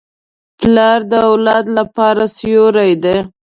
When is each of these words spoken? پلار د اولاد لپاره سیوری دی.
پلار 0.59 0.99
د 1.11 1.13
اولاد 1.29 1.65
لپاره 1.77 2.23
سیوری 2.37 2.93
دی. 3.03 3.17